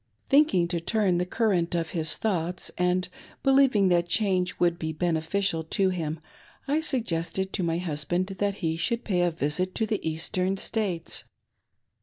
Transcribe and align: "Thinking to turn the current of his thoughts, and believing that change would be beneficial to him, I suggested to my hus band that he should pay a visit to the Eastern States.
"Thinking 0.31 0.67
to 0.69 0.79
turn 0.79 1.19
the 1.19 1.27
current 1.27 1.75
of 1.75 1.91
his 1.91 2.15
thoughts, 2.15 2.71
and 2.75 3.07
believing 3.43 3.89
that 3.89 4.09
change 4.09 4.59
would 4.59 4.79
be 4.79 4.91
beneficial 4.91 5.63
to 5.65 5.89
him, 5.89 6.19
I 6.67 6.79
suggested 6.79 7.53
to 7.53 7.61
my 7.61 7.77
hus 7.77 8.03
band 8.03 8.25
that 8.25 8.55
he 8.55 8.77
should 8.77 9.03
pay 9.03 9.21
a 9.21 9.29
visit 9.29 9.75
to 9.75 9.85
the 9.85 9.99
Eastern 10.09 10.57
States. 10.57 11.23